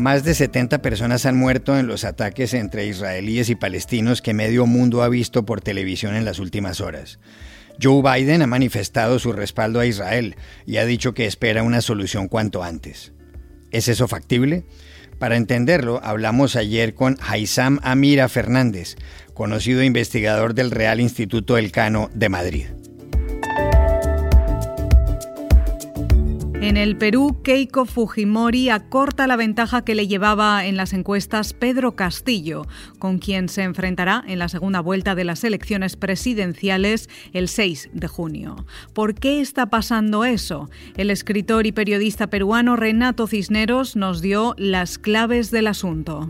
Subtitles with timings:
[0.00, 4.64] Más de 70 personas han muerto en los ataques entre israelíes y palestinos que medio
[4.64, 7.18] mundo ha visto por televisión en las últimas horas.
[7.80, 12.28] Joe Biden ha manifestado su respaldo a Israel y ha dicho que espera una solución
[12.28, 13.12] cuanto antes.
[13.72, 14.64] ¿Es eso factible?
[15.18, 18.96] Para entenderlo, hablamos ayer con Haisam Amira Fernández,
[19.34, 22.66] conocido investigador del Real Instituto Elcano de Madrid.
[26.62, 31.96] En el Perú, Keiko Fujimori acorta la ventaja que le llevaba en las encuestas Pedro
[31.96, 32.66] Castillo,
[32.98, 38.08] con quien se enfrentará en la segunda vuelta de las elecciones presidenciales el 6 de
[38.08, 38.66] junio.
[38.92, 40.68] ¿Por qué está pasando eso?
[40.98, 46.28] El escritor y periodista peruano Renato Cisneros nos dio las claves del asunto.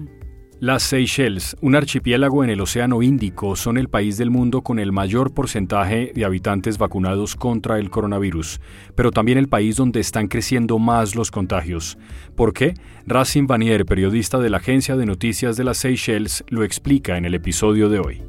[0.60, 4.92] Las Seychelles, un archipiélago en el Océano Índico, son el país del mundo con el
[4.92, 8.60] mayor porcentaje de habitantes vacunados contra el coronavirus,
[8.94, 11.96] pero también el país donde están creciendo más los contagios.
[12.36, 12.74] ¿Por qué?
[13.06, 17.34] Racing Vanier, periodista de la agencia de noticias de las Seychelles, lo explica en el
[17.34, 18.22] episodio de hoy.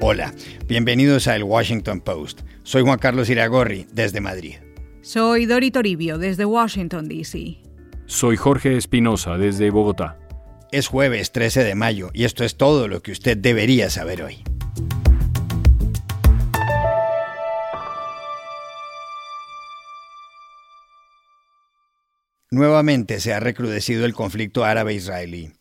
[0.00, 0.34] Hola,
[0.66, 2.40] bienvenidos a El Washington Post.
[2.64, 4.54] Soy Juan Carlos Iragorri, desde Madrid.
[5.00, 7.71] Soy Dori Toribio, desde Washington, D.C.
[8.06, 10.18] Soy Jorge Espinosa desde Bogotá.
[10.70, 14.42] Es jueves 13 de mayo y esto es todo lo que usted debería saber hoy.
[22.50, 25.52] Nuevamente se ha recrudecido el conflicto árabe-israelí.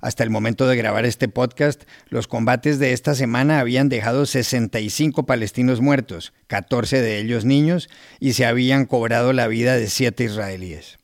[0.00, 5.26] Hasta el momento de grabar este podcast, los combates de esta semana habían dejado 65
[5.26, 7.90] palestinos muertos, 14 de ellos niños,
[8.20, 10.98] y se habían cobrado la vida de 7 israelíes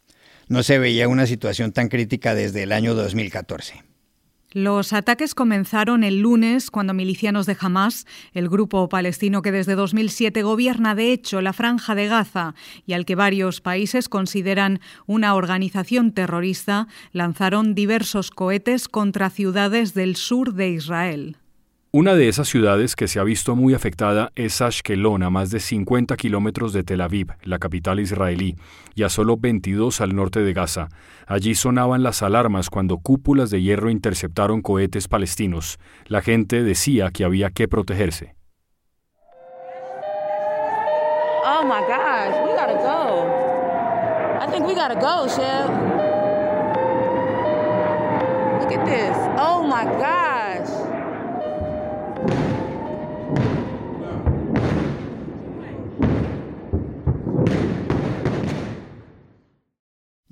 [0.49, 3.85] no se veía una situación tan crítica desde el año 2014.
[4.55, 10.45] Los ataques comenzaron el lunes cuando milicianos de Hamas, el grupo palestino que desde 2007
[10.45, 12.55] gobierna de hecho la franja de Gaza
[12.87, 20.15] y al que varios países consideran una organización terrorista, lanzaron diversos cohetes contra ciudades del
[20.15, 21.37] sur de Israel.
[21.97, 25.61] Una de esas ciudades que se ha visto muy afectada es Ashkelon, a más de
[25.61, 28.57] 50 kilómetros de Tel Aviv, la capital israelí,
[28.97, 30.89] y a solo 22 al norte de Gaza.
[31.29, 35.79] Allí sonaban las alarmas cuando cúpulas de hierro interceptaron cohetes palestinos.
[36.07, 38.35] La gente decía que había que protegerse.
[41.47, 43.29] Oh my gosh, we gotta go.
[44.43, 45.71] I think we gotta go, Chef.
[48.61, 49.17] Look at this.
[49.39, 50.84] Oh my gosh.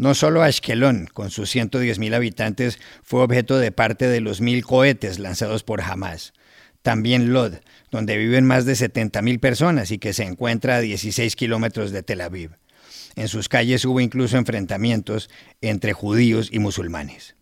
[0.03, 5.21] No solo Ashkelon, con sus 110.000 habitantes, fue objeto de parte de los mil cohetes
[5.21, 6.33] lanzados por Hamas.
[6.83, 7.61] También Lod,
[7.93, 12.21] donde viven más de 70.000 personas y que se encuentra a 16 kilómetros de Tel
[12.21, 12.51] Aviv.
[13.15, 15.31] En sus calles hubo incluso enfrentamientos
[15.61, 17.37] entre judíos y musulmanes.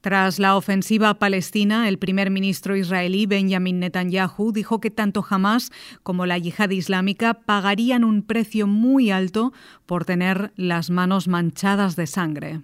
[0.00, 5.70] Tras la ofensiva palestina, el primer ministro israelí Benjamin Netanyahu dijo que tanto Hamas
[6.02, 9.52] como la yihad islámica pagarían un precio muy alto
[9.84, 12.62] por tener las manos manchadas de sangre.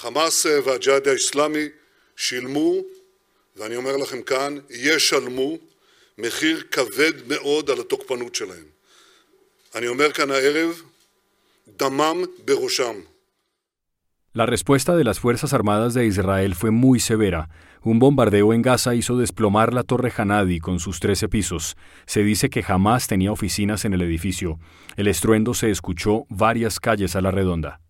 [0.00, 0.46] Hamas
[14.38, 17.48] La respuesta de las Fuerzas Armadas de Israel fue muy severa.
[17.82, 21.76] Un bombardeo en Gaza hizo desplomar la Torre Hanadi con sus 13 pisos.
[22.06, 24.60] Se dice que jamás tenía oficinas en el edificio.
[24.96, 27.80] El estruendo se escuchó varias calles a la redonda.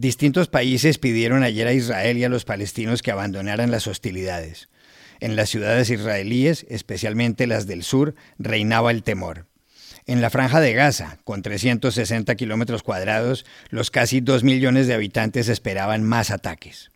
[0.00, 4.70] Distintos países pidieron ayer a Israel y a los palestinos que abandonaran las hostilidades.
[5.20, 9.44] En las ciudades israelíes, especialmente las del sur, reinaba el temor.
[10.06, 15.50] En la franja de Gaza, con 360 kilómetros cuadrados, los casi dos millones de habitantes
[15.50, 16.90] esperaban más ataques.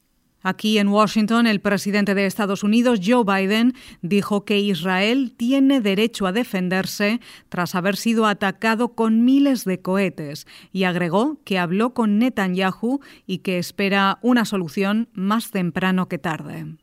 [0.44, 6.26] Aquí en Washington, el presidente de Estados Unidos, Joe Biden, dijo que Israel tiene derecho
[6.26, 12.19] a defenderse tras haber sido atacado con miles de cohetes y agregó que habló con
[12.19, 16.76] Netanyahu y que espera una solución más temprano que tarde.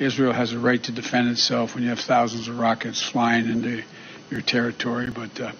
[0.00, 3.84] Israel has a right to defend itself when you have thousands of rockets flying into
[4.30, 5.52] your territory, but uh,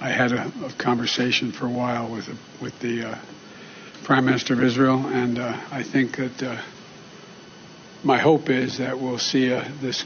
[0.00, 2.26] I had a, conversation for a while with,
[2.60, 3.14] with the uh,
[4.04, 6.56] Prime Minister of Israel, and uh, I think that uh,
[8.02, 10.04] my hope is that we'll see uh, this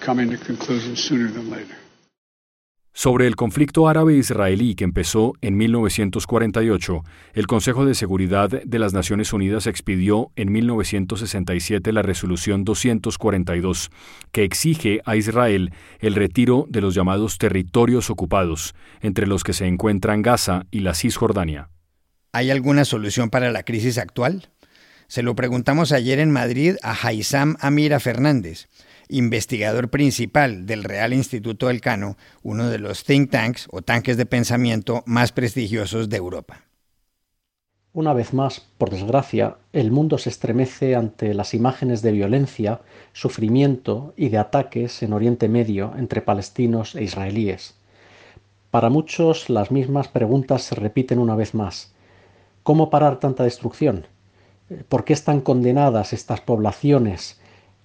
[0.00, 1.76] coming to conclusion sooner than later.
[2.96, 7.02] Sobre el conflicto árabe-israelí que empezó en 1948,
[7.32, 13.90] el Consejo de Seguridad de las Naciones Unidas expidió en 1967 la Resolución 242,
[14.30, 19.66] que exige a Israel el retiro de los llamados territorios ocupados, entre los que se
[19.66, 21.73] encuentran Gaza y la Cisjordania.
[22.34, 24.48] ¿Hay alguna solución para la crisis actual?
[25.06, 28.66] Se lo preguntamos ayer en Madrid a Haizam Amira Fernández
[29.08, 34.26] investigador principal del Real Instituto del Cano, uno de los think tanks o tanques de
[34.26, 36.62] pensamiento más prestigiosos de Europa.
[37.92, 42.80] Una vez más, por desgracia, el mundo se estremece ante las imágenes de violencia,
[43.12, 47.74] sufrimiento y de ataques en Oriente Medio entre palestinos e israelíes.
[48.72, 51.93] Para muchos las mismas preguntas se repiten una vez más.
[52.64, 54.06] ¿Cómo parar tanta destrucción?
[54.88, 57.38] ¿Por qué están condenadas estas poblaciones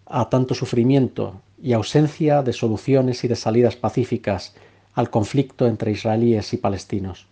[0.08, 4.56] a tanto sufrimiento y ausencia de soluciones y de salidas pacíficas
[4.94, 7.28] al conflicto entre israelíes y palestinos.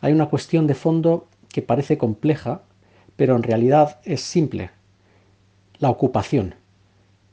[0.00, 2.62] Hay una cuestión de fondo que parece compleja,
[3.16, 4.70] pero en realidad es simple.
[5.78, 6.54] La ocupación.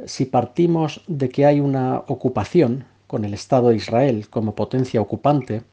[0.05, 5.63] Si partimos de que hay una ocupación con el Estado de Israel como potencia ocupante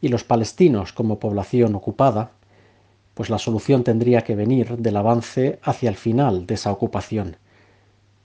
[0.00, 2.30] y los palestinos como población ocupada,
[3.18, 7.36] pues la solución tendría que venir del avance hacia el final de esa ocupación,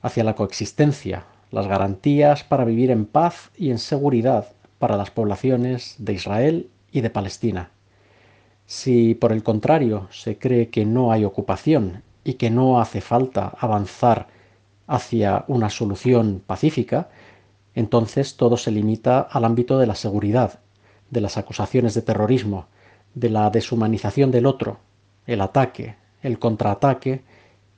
[0.04, 5.96] hacia la coexistencia, las garantías para vivir en paz y en seguridad para las poblaciones
[5.98, 7.72] de Israel y de Palestina.
[8.68, 13.52] Si por el contrario se cree que no hay ocupación y que no hace falta
[13.58, 14.28] avanzar
[14.86, 17.10] hacia una solución pacífica,
[17.74, 20.60] entonces todo se limita al ámbito de la seguridad,
[21.10, 22.68] de las acusaciones de terrorismo,
[23.16, 24.80] de la deshumanización del otro,
[25.26, 27.22] el ataque, el contraataque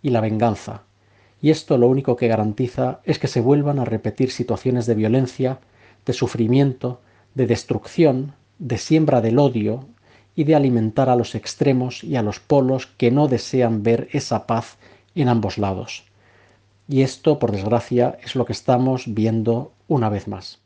[0.02, 0.84] y la venganza,
[1.46, 5.60] y esto lo único que garantiza es que se vuelvan a repetir situaciones de violencia,
[6.04, 7.02] de sufrimiento,
[7.36, 9.86] de destrucción, de siembra del odio
[10.36, 14.48] y de alimentar a los extremos y a los polos que no desean ver esa
[14.48, 14.78] paz
[15.14, 16.06] en ambos lados.
[16.88, 20.65] Y esto, por desgracia, es lo que estamos viendo una vez más.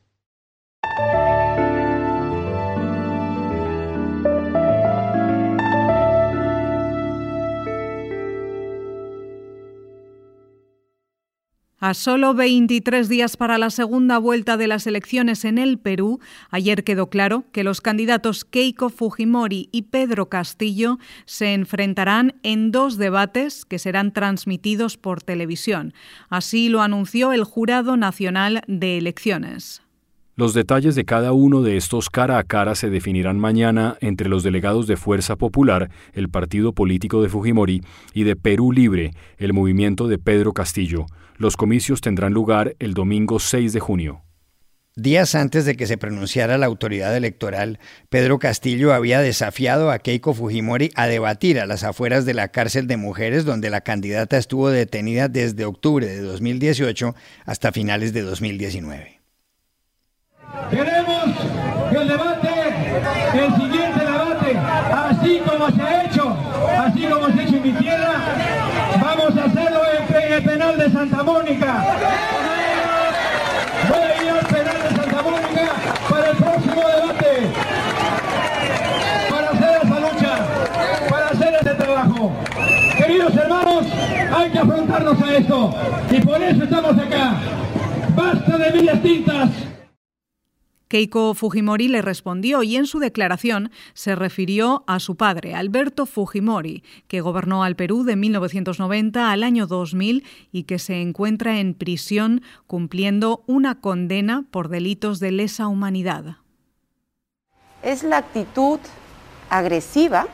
[11.82, 16.84] A solo 23 días para la segunda vuelta de las elecciones en el Perú, ayer
[16.84, 23.64] quedó claro que los candidatos Keiko Fujimori y Pedro Castillo se enfrentarán en dos debates
[23.64, 25.94] que serán transmitidos por televisión.
[26.28, 29.82] Así lo anunció el Jurado Nacional de Elecciones.
[30.40, 34.42] Los detalles de cada uno de estos cara a cara se definirán mañana entre los
[34.42, 37.82] delegados de Fuerza Popular, el partido político de Fujimori,
[38.14, 41.08] y de Perú Libre, el movimiento de Pedro Castillo.
[41.36, 44.22] Los comicios tendrán lugar el domingo 6 de junio.
[44.96, 47.78] Días antes de que se pronunciara la autoridad electoral,
[48.10, 52.88] Pedro Castillo había desafiado a Keiko Fujimori a debatir a las afueras de la cárcel
[52.88, 57.14] de mujeres donde la candidata estuvo detenida desde octubre de 2018
[57.46, 59.19] hasta finales de 2019.
[60.70, 61.26] Queremos
[61.92, 62.50] que el debate,
[63.34, 64.58] el siguiente debate,
[64.92, 66.36] así como se ha hecho,
[66.80, 68.14] así como se ha hecho en mi tierra,
[69.00, 71.86] vamos a hacerlo en el penal de Santa Mónica.
[73.90, 75.72] Voy a ir al penal de Santa Mónica
[76.10, 77.52] para el próximo debate,
[79.30, 82.32] para hacer esa lucha, para hacer este trabajo.
[82.98, 83.86] Queridos hermanos,
[84.36, 85.76] hay que afrontarnos a esto
[86.10, 87.34] y por eso estamos acá.
[88.16, 89.69] Basta de vidas tintas.
[90.90, 96.84] Keiko Fujimori le respondió y en su declaración se refirió a su padre, Alberto Fujimori,
[97.08, 102.42] que gobernó al Perú de 1990 al año 2000 y que se encuentra en prisión
[102.66, 106.38] cumpliendo una condena por delitos de lesa humanidad.
[107.84, 108.80] Es la actitud
[109.52, 110.26] agresiva,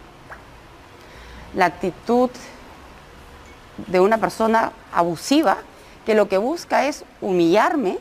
[1.53, 2.29] la actitud
[3.88, 5.57] de una persona abusiva
[6.05, 8.00] que lo que busca es humillarme,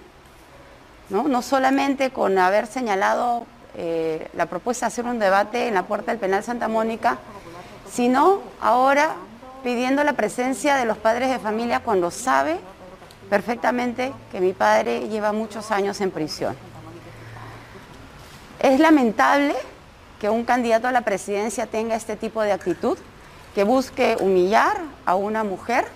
[1.23, 1.43] ¿no?
[1.43, 6.21] solamente con haber señalado eh, la propuesta de hacer un debate en la puerta del
[6.21, 7.19] penal Santa Mónica,
[7.91, 9.15] sino ahora
[9.63, 12.59] pidiendo la presencia de los padres de familia cuando sabe
[13.31, 16.57] perfectamente que mi padre lleva muchos años en prisión.
[18.61, 19.55] Es lamentable
[20.21, 22.99] que un candidato a la presidencia tenga este tipo de actitud,
[23.55, 25.87] que busque humillar a una mujer,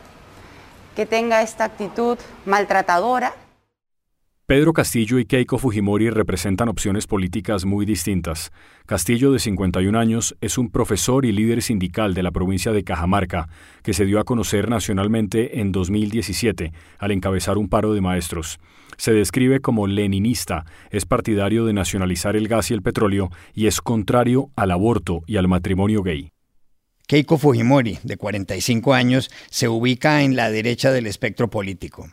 [0.94, 3.32] que tenga esta actitud maltratadora.
[4.49, 8.50] Pedro Castillo y Keiko Fujimori representan opciones políticas muy distintas.
[8.87, 13.50] Castillo, de 51 años, es un profesor y líder sindical de la provincia de Cajamarca,
[13.83, 18.59] que se dio a conocer nacionalmente en 2017 al encabezar un paro de maestros.
[18.97, 23.83] Se describe como leninista, es partidario de nacionalizar el gas y el petróleo y es
[23.83, 26.31] contrario al aborto y al matrimonio gay.
[27.07, 32.09] Keiko Fujimori, de 45 años, se ubica en la derecha del espectro político.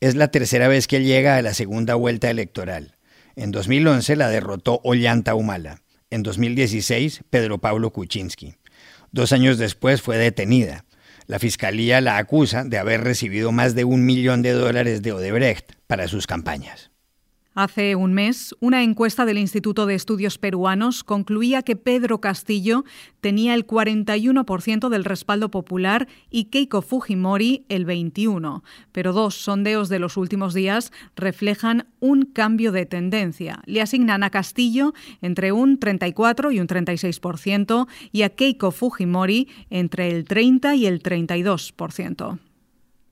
[0.00, 2.96] Es la tercera vez que llega a la segunda vuelta electoral.
[3.34, 5.82] En 2011 la derrotó Ollanta Humala.
[6.10, 8.56] En 2016, Pedro Pablo Kuczynski.
[9.10, 10.84] Dos años después fue detenida.
[11.26, 15.72] La fiscalía la acusa de haber recibido más de un millón de dólares de Odebrecht
[15.86, 16.90] para sus campañas.
[17.56, 22.84] Hace un mes, una encuesta del Instituto de Estudios Peruanos concluía que Pedro Castillo
[23.22, 28.60] tenía el 41% del respaldo popular y Keiko Fujimori el 21%,
[28.92, 33.62] pero dos sondeos de los últimos días reflejan un cambio de tendencia.
[33.64, 40.10] Le asignan a Castillo entre un 34 y un 36% y a Keiko Fujimori entre
[40.10, 42.38] el 30 y el 32%.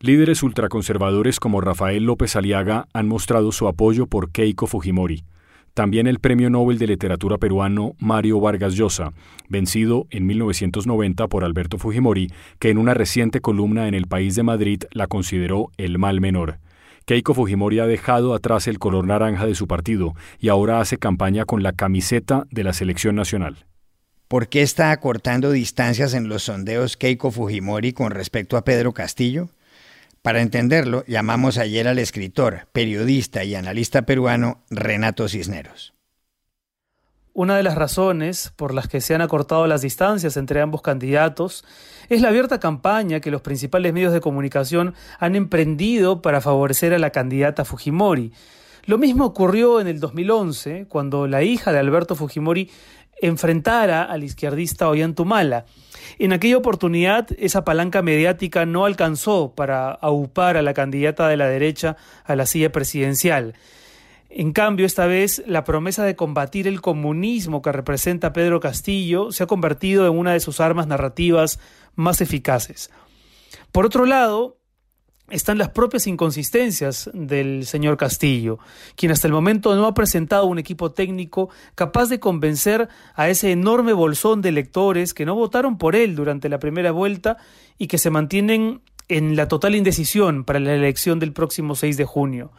[0.05, 5.25] Líderes ultraconservadores como Rafael López Aliaga han mostrado su apoyo por Keiko Fujimori.
[5.73, 9.15] También el Premio Nobel de Literatura peruano Mario Vargas Llosa,
[9.49, 14.43] vencido en 1990 por Alberto Fujimori, que en una reciente columna en El País de
[14.43, 16.59] Madrid la consideró el mal menor.
[17.07, 21.47] Keiko Fujimori ha dejado atrás el color naranja de su partido y ahora hace campaña
[21.47, 23.65] con la camiseta de la selección nacional.
[24.29, 29.49] ¿Por qué está acortando distancias en los sondeos Keiko Fujimori con respecto a Pedro Castillo?
[30.25, 35.93] Para entenderlo, llamamos ayer al escritor, periodista y analista peruano Renato Cisneros.
[37.35, 41.67] Una de las razones por las que se han acortado las distancias entre ambos candidatos
[42.09, 46.99] es la abierta campaña que los principales medios de comunicación han emprendido para favorecer a
[46.99, 48.33] la candidata Fujimori.
[48.87, 52.71] Lo mismo ocurrió en el 2011, cuando la hija de Alberto Fujimori
[53.21, 55.65] enfrentara al izquierdista Ollantumala.
[56.19, 61.49] En aquella oportunidad, esa palanca mediática no alcanzó para aupar a la candidata de la
[61.49, 63.55] derecha a la silla presidencial.
[64.29, 69.45] En cambio, esta vez, la promesa de combatir el comunismo que representa Pedro Castillo se
[69.45, 71.61] ha convertido en una de sus armas narrativas
[71.95, 72.91] más eficaces.
[73.73, 74.59] Por otro lado,
[75.31, 78.59] están las propias inconsistencias del señor Castillo,
[78.95, 83.51] quien hasta el momento no ha presentado un equipo técnico capaz de convencer a ese
[83.51, 87.39] enorme bolsón de electores que no votaron por él durante la primera vuelta
[87.79, 92.05] y que se mantienen en la total indecisión para la elección del próximo 6 de
[92.05, 92.53] junio.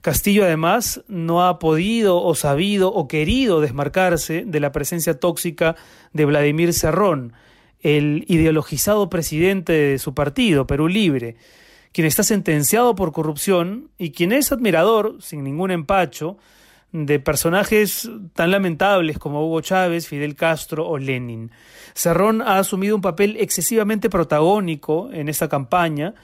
[0.00, 5.74] Castillo además no ha podido o sabido o querido desmarcarse de la presencia tóxica
[6.12, 7.32] de Vladimir Serrón,
[7.80, 11.36] el ideologizado presidente de su partido, Perú Libre,
[11.92, 16.38] quien está sentenciado por corrupción y quien es admirador, sin ningún empacho,
[16.92, 21.50] de personajes tan lamentables como Hugo Chávez, Fidel Castro o Lenin.
[21.94, 26.14] Cerrón ha asumido un papel excesivamente protagónico en esta campaña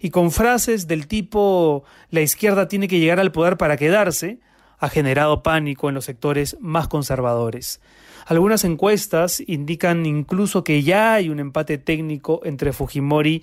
[0.00, 4.40] y con frases del tipo la izquierda tiene que llegar al poder para quedarse,
[4.78, 7.80] ha generado pánico en los sectores más conservadores.
[8.26, 13.42] Algunas encuestas indican incluso que ya hay un empate técnico entre Fujimori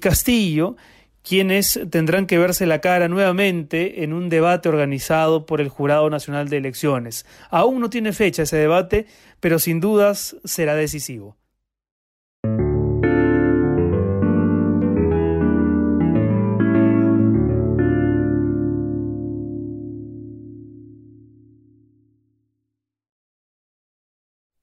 [0.00, 0.76] Castillo,
[1.22, 6.48] quienes tendrán que verse la cara nuevamente en un debate organizado por el Jurado Nacional
[6.48, 7.26] de Elecciones.
[7.50, 9.06] Aún no tiene fecha ese debate,
[9.40, 11.36] pero sin dudas será decisivo.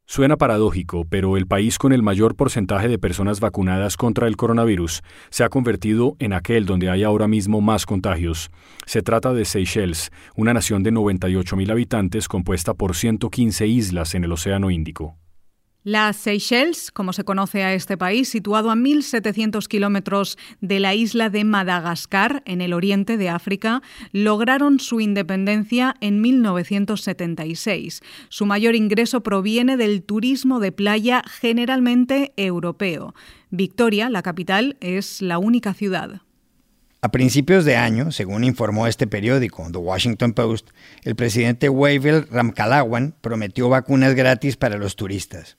[0.07, 5.01] Suena paradójico, pero el país con el mayor porcentaje de personas vacunadas contra el coronavirus
[5.31, 8.51] se ha convertido en aquel donde hay ahora mismo más contagios.
[8.85, 14.31] Se trata de Seychelles, una nación de 98.000 habitantes compuesta por 115 islas en el
[14.31, 15.17] Océano Índico.
[15.85, 21.29] Las Seychelles, como se conoce a este país, situado a 1.700 kilómetros de la isla
[21.29, 28.01] de Madagascar, en el oriente de África, lograron su independencia en 1976.
[28.29, 33.13] Su mayor ingreso proviene del turismo de playa generalmente europeo.
[33.51, 36.23] Victoria, la capital, es la única ciudad.
[37.01, 40.71] A principios de año, según informó este periódico, The Washington Post,
[41.03, 45.57] el presidente Wavell Ramkalawan prometió vacunas gratis para los turistas.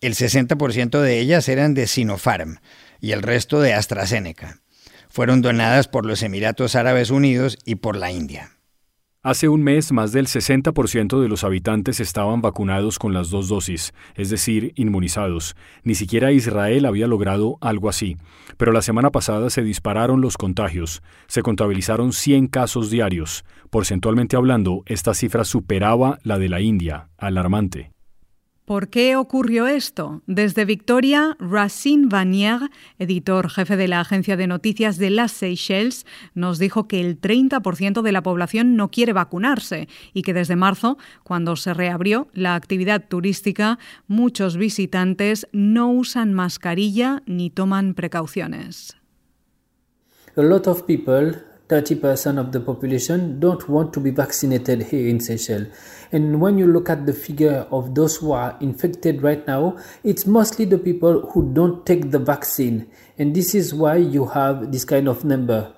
[0.00, 2.58] El 60% de ellas eran de Sinopharm
[3.00, 4.60] y el resto de AstraZeneca.
[5.08, 8.56] Fueron donadas por los Emiratos Árabes Unidos y por la India.
[9.26, 13.92] Hace un mes, más del 60% de los habitantes estaban vacunados con las dos dosis,
[14.14, 15.56] es decir, inmunizados.
[15.82, 18.16] Ni siquiera Israel había logrado algo así.
[18.56, 21.02] Pero la semana pasada se dispararon los contagios.
[21.26, 23.44] Se contabilizaron 100 casos diarios.
[23.68, 27.08] Porcentualmente hablando, esta cifra superaba la de la India.
[27.18, 27.95] Alarmante.
[28.66, 30.22] ¿Por qué ocurrió esto?
[30.26, 32.58] Desde Victoria, Racine Vanier,
[32.98, 36.04] editor jefe de la agencia de noticias de las Seychelles,
[36.34, 40.98] nos dijo que el 30% de la población no quiere vacunarse y que desde marzo,
[41.22, 48.96] cuando se reabrió la actividad turística, muchos visitantes no usan mascarilla ni toman precauciones.
[51.68, 55.66] 30% of the population don't want to be vaccinated here in Seychelles.
[56.12, 60.26] And when you look at the figure of those who are infected right now, it's
[60.26, 62.88] mostly the people who don't take the vaccine.
[63.18, 65.75] And this is why you have this kind of number.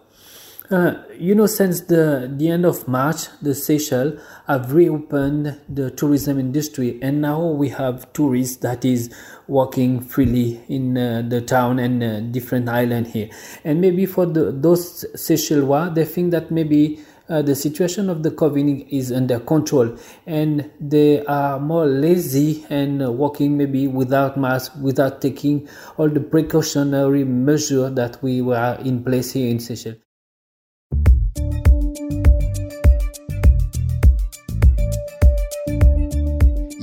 [0.70, 6.38] Uh, you know, since the, the end of March, the Seychelles have reopened the tourism
[6.38, 9.10] industry, and now we have tourists that is
[9.46, 13.30] walking freely in uh, the town and uh, different island here.
[13.64, 18.30] And maybe for the, those Seychellois, they think that maybe uh, the situation of the
[18.30, 19.96] COVID is under control
[20.26, 27.24] and they are more lazy and walking maybe without mask, without taking all the precautionary
[27.24, 30.07] measure that we were in place here in Seychelles.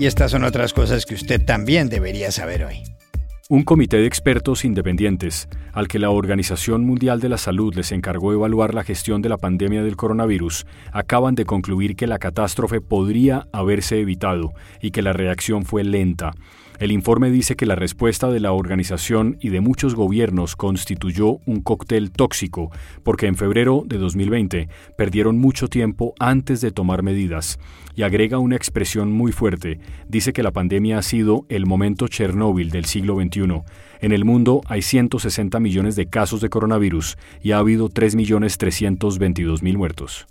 [0.05, 2.83] Y estas son otras cosas que usted también debería saber hoy.
[3.49, 8.31] Un comité de expertos independientes, al que la Organización Mundial de la Salud les encargó
[8.31, 13.47] evaluar la gestión de la pandemia del coronavirus, acaban de concluir que la catástrofe podría
[13.51, 16.33] haberse evitado y que la reacción fue lenta.
[16.79, 21.61] El informe dice que la respuesta de la organización y de muchos gobiernos constituyó un
[21.61, 22.69] cóctel tóxico,
[23.03, 24.67] porque en febrero de 2020
[24.97, 27.59] perdieron mucho tiempo antes de tomar medidas,
[27.95, 29.79] y agrega una expresión muy fuerte.
[30.09, 33.61] Dice que la pandemia ha sido el momento Chernóbil del siglo XXI.
[34.01, 40.27] En el mundo hay 160 millones de casos de coronavirus y ha habido 3.322.000 muertos.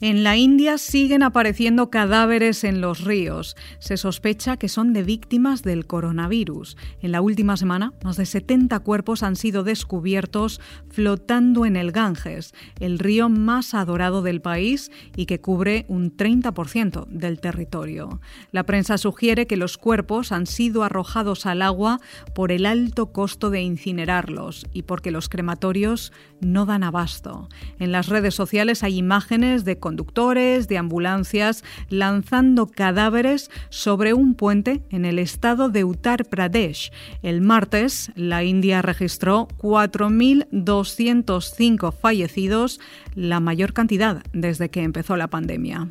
[0.00, 3.56] En la India siguen apareciendo cadáveres en los ríos.
[3.80, 6.76] Se sospecha que son de víctimas del coronavirus.
[7.02, 12.54] En la última semana, más de 70 cuerpos han sido descubiertos flotando en el Ganges,
[12.78, 18.20] el río más adorado del país y que cubre un 30% del territorio.
[18.52, 21.98] La prensa sugiere que los cuerpos han sido arrojados al agua
[22.36, 27.48] por el alto costo de incinerarlos y porque los crematorios no dan abasto.
[27.80, 34.82] En las redes sociales hay imágenes de conductores de ambulancias lanzando cadáveres sobre un puente
[34.90, 36.92] en el estado de Uttar Pradesh.
[37.22, 42.80] El martes, la India registró 4.205 fallecidos,
[43.14, 45.88] la mayor cantidad desde que empezó la pandemia.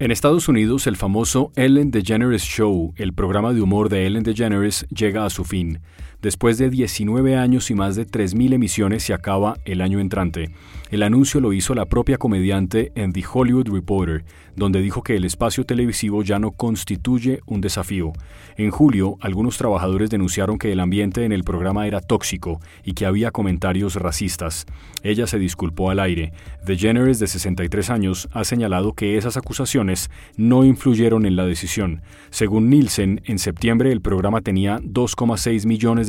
[0.00, 4.88] En Estados Unidos, el famoso Ellen DeGeneres Show, el programa de humor de Ellen DeGeneres,
[4.88, 5.78] llega a su fin.
[6.22, 10.50] Después de 19 años y más de 3.000 emisiones se acaba el año entrante.
[10.90, 14.24] El anuncio lo hizo la propia comediante en The Hollywood Reporter,
[14.56, 18.12] donde dijo que el espacio televisivo ya no constituye un desafío.
[18.56, 23.06] En julio, algunos trabajadores denunciaron que el ambiente en el programa era tóxico y que
[23.06, 24.66] había comentarios racistas.
[25.02, 26.32] Ella se disculpó al aire.
[26.66, 32.02] The Generous, de 63 años, ha señalado que esas acusaciones no influyeron en la decisión.
[32.30, 36.08] Según Nielsen, en septiembre el programa tenía 2,6 millones